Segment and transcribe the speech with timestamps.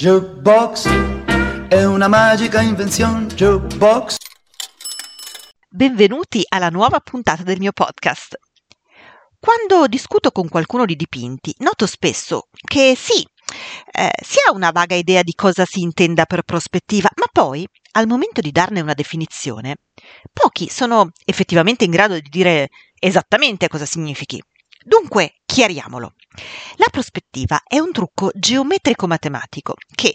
[0.00, 0.88] Jukebox
[1.68, 3.26] è una magica invenzione.
[3.26, 4.16] Jukebox.
[5.68, 8.38] Benvenuti alla nuova puntata del mio podcast.
[9.38, 13.22] Quando discuto con qualcuno di dipinti, noto spesso che sì,
[13.92, 18.06] eh, si ha una vaga idea di cosa si intenda per prospettiva, ma poi, al
[18.06, 19.76] momento di darne una definizione,
[20.32, 24.42] pochi sono effettivamente in grado di dire esattamente cosa significhi.
[24.82, 26.14] Dunque, chiariamolo.
[26.76, 30.14] La prospettiva è un trucco geometrico-matematico che,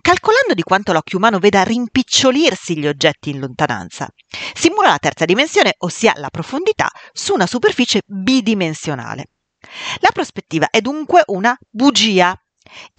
[0.00, 4.08] calcolando di quanto l'occhio umano veda rimpicciolirsi gli oggetti in lontananza,
[4.54, 9.30] simula la terza dimensione, ossia la profondità, su una superficie bidimensionale.
[10.00, 12.38] La prospettiva è dunque una bugia.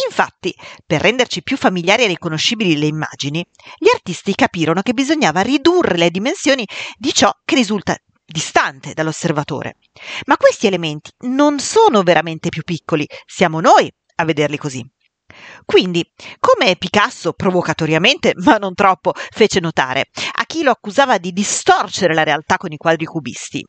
[0.07, 0.53] Infatti,
[0.85, 3.45] per renderci più familiari e riconoscibili le immagini,
[3.77, 9.77] gli artisti capirono che bisognava ridurre le dimensioni di ciò che risulta distante dall'osservatore.
[10.25, 14.83] Ma questi elementi non sono veramente più piccoli, siamo noi a vederli così.
[15.65, 16.07] Quindi,
[16.39, 22.23] come Picasso provocatoriamente, ma non troppo, fece notare a chi lo accusava di distorcere la
[22.23, 23.65] realtà con i quadri cubisti,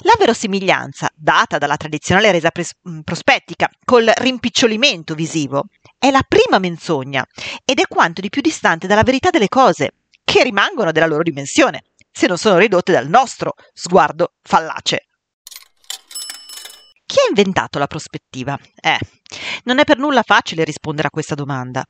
[0.00, 5.64] la verosimiglianza, data dalla tradizionale resa pres- mm, prospettica col rimpicciolimento visivo,
[5.98, 7.26] è la prima menzogna
[7.64, 11.82] ed è quanto di più distante dalla verità delle cose, che rimangono della loro dimensione
[12.10, 15.06] se non sono ridotte dal nostro sguardo fallace.
[17.06, 18.56] Chi ha inventato la prospettiva?
[18.80, 18.98] Eh,
[19.64, 21.84] non è per nulla facile rispondere a questa domanda.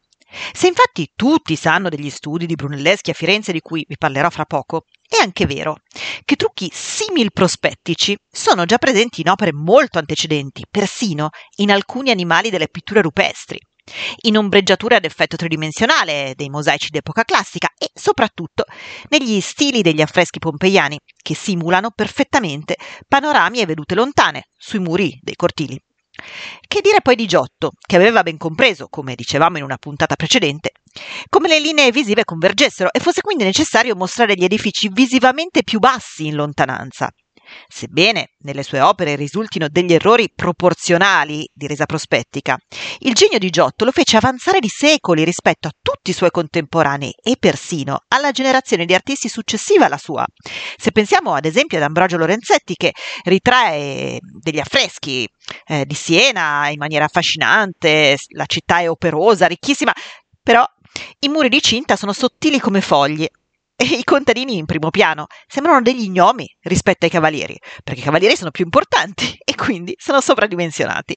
[0.53, 4.45] Se infatti tutti sanno degli studi di Brunelleschi a Firenze di cui vi parlerò fra
[4.45, 5.79] poco, è anche vero
[6.25, 12.49] che trucchi simil prospettici sono già presenti in opere molto antecedenti, persino in alcuni animali
[12.49, 13.59] delle pitture rupestri
[14.23, 18.65] in ombreggiature ad effetto tridimensionale dei mosaici d'epoca classica e soprattutto
[19.09, 25.35] negli stili degli affreschi pompeiani che simulano perfettamente panorami e vedute lontane sui muri dei
[25.35, 25.79] cortili.
[26.67, 30.73] Che dire poi di Giotto, che aveva ben compreso, come dicevamo in una puntata precedente,
[31.29, 36.27] come le linee visive convergessero e fosse quindi necessario mostrare gli edifici visivamente più bassi
[36.27, 37.11] in lontananza,
[37.69, 42.57] Sebbene nelle sue opere risultino degli errori proporzionali di resa prospettica,
[43.01, 47.13] il genio di Giotto lo fece avanzare di secoli rispetto a tutti i suoi contemporanei
[47.23, 50.25] e persino alla generazione di artisti successiva alla sua.
[50.77, 52.93] Se pensiamo ad esempio ad Ambrogio Lorenzetti che
[53.25, 55.29] ritrae degli affreschi
[55.67, 59.93] eh, di Siena in maniera affascinante, la città è operosa, ricchissima,
[60.43, 60.65] però
[61.21, 63.31] i muri di cinta sono sottili come foglie,
[63.83, 68.37] e i contadini in primo piano sembrano degli gnomi rispetto ai cavalieri, perché i cavalieri
[68.37, 71.17] sono più importanti e quindi sono sopradimensionati.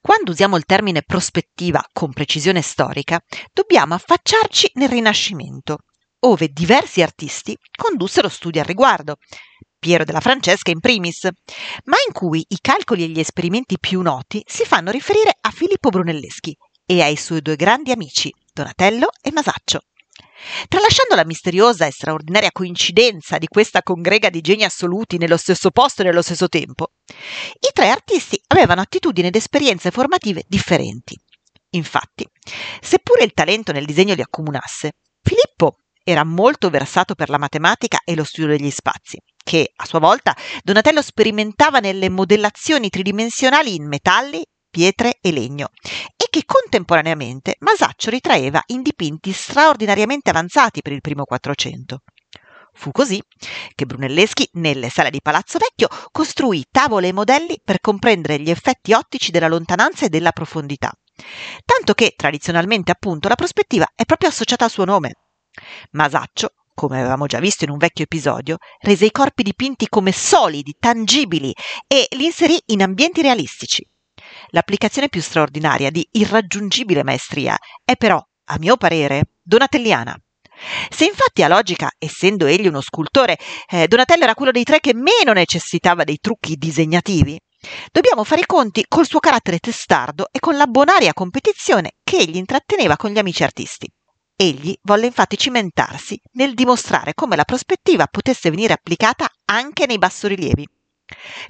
[0.00, 3.18] Quando usiamo il termine prospettiva con precisione storica,
[3.52, 5.78] dobbiamo affacciarci nel Rinascimento,
[6.20, 9.16] ove diversi artisti condussero studi al riguardo,
[9.76, 11.24] Piero della Francesca in primis,
[11.84, 15.88] ma in cui i calcoli e gli esperimenti più noti si fanno riferire a Filippo
[15.88, 19.80] Brunelleschi e ai suoi due grandi amici, Donatello e Masaccio.
[20.68, 26.02] Tralasciando la misteriosa e straordinaria coincidenza di questa congrega di geni assoluti nello stesso posto
[26.02, 31.18] e nello stesso tempo, i tre artisti avevano attitudini ed esperienze formative differenti.
[31.70, 32.26] Infatti,
[32.80, 38.14] seppure il talento nel disegno li accomunasse, Filippo era molto versato per la matematica e
[38.14, 44.44] lo studio degli spazi, che a sua volta Donatello sperimentava nelle modellazioni tridimensionali in metalli,
[44.74, 45.68] pietre e legno,
[46.16, 52.00] e che contemporaneamente Masaccio ritraeva in dipinti straordinariamente avanzati per il primo Quattrocento.
[52.72, 53.22] Fu così
[53.72, 58.92] che Brunelleschi, nelle sale di Palazzo Vecchio, costruì tavole e modelli per comprendere gli effetti
[58.92, 60.90] ottici della lontananza e della profondità.
[61.64, 65.12] Tanto che, tradizionalmente appunto, la prospettiva è proprio associata al suo nome.
[65.92, 70.74] Masaccio, come avevamo già visto in un vecchio episodio, rese i corpi dipinti come solidi,
[70.76, 71.54] tangibili
[71.86, 73.88] e li inserì in ambienti realistici.
[74.54, 80.16] L'applicazione più straordinaria di irraggiungibile maestria è però, a mio parere, donatelliana.
[80.88, 84.94] Se infatti a logica, essendo egli uno scultore, eh, Donatello era quello dei tre che
[84.94, 87.36] meno necessitava dei trucchi disegnativi,
[87.90, 92.36] dobbiamo fare i conti col suo carattere testardo e con la bonaria competizione che egli
[92.36, 93.90] intratteneva con gli amici artisti.
[94.36, 100.68] Egli volle infatti cimentarsi nel dimostrare come la prospettiva potesse venire applicata anche nei bassorilievi.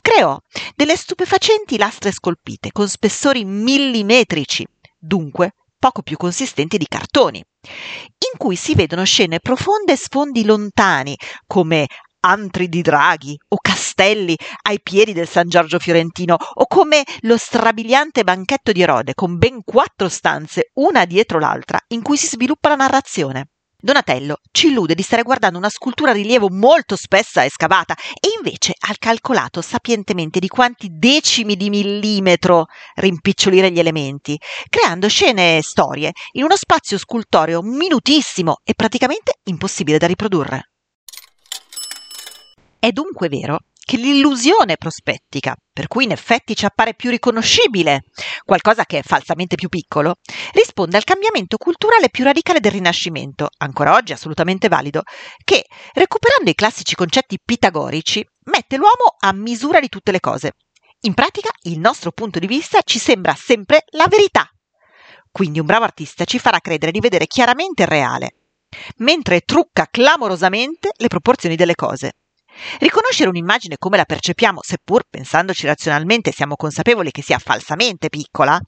[0.00, 0.38] Creò
[0.74, 4.66] delle stupefacenti lastre scolpite con spessori millimetrici,
[4.98, 11.16] dunque poco più consistenti di cartoni, in cui si vedono scene profonde e sfondi lontani,
[11.46, 11.86] come
[12.20, 18.24] antri di draghi o castelli ai piedi del San Giorgio fiorentino o come lo strabiliante
[18.24, 22.76] banchetto di Erode con ben quattro stanze, una dietro l'altra, in cui si sviluppa la
[22.76, 23.48] narrazione.
[23.84, 28.30] Donatello ci illude di stare guardando una scultura a rilievo molto spessa e scavata e
[28.34, 32.64] invece ha calcolato sapientemente di quanti decimi di millimetro
[32.94, 34.40] rimpicciolire gli elementi,
[34.70, 40.70] creando scene e storie in uno spazio scultoreo minutissimo e praticamente impossibile da riprodurre.
[42.78, 48.04] È dunque vero che l'illusione prospettica, per cui in effetti ci appare più riconoscibile
[48.42, 50.16] qualcosa che è falsamente più piccolo,
[50.52, 55.02] risponde al cambiamento culturale più radicale del Rinascimento, ancora oggi assolutamente valido,
[55.44, 60.52] che, recuperando i classici concetti pitagorici, mette l'uomo a misura di tutte le cose.
[61.00, 64.48] In pratica, il nostro punto di vista ci sembra sempre la verità.
[65.30, 68.36] Quindi un bravo artista ci farà credere di vedere chiaramente il reale,
[68.98, 72.12] mentre trucca clamorosamente le proporzioni delle cose.
[72.78, 78.58] Riconoscere un'immagine come la percepiamo, seppur pensandoci razionalmente siamo consapevoli che sia falsamente piccola,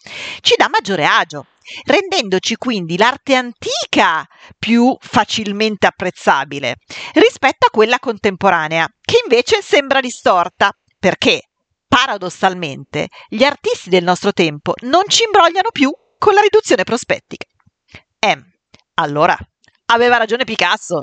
[0.40, 1.46] ci dà maggiore agio,
[1.84, 4.26] rendendoci quindi l'arte antica
[4.58, 6.76] più facilmente apprezzabile
[7.14, 11.42] rispetto a quella contemporanea, che invece sembra distorta, perché
[11.86, 17.46] paradossalmente gli artisti del nostro tempo non ci imbrogliano più con la riduzione prospettica.
[18.18, 18.38] Eh,
[18.94, 19.36] allora,
[19.86, 21.02] aveva ragione Picasso.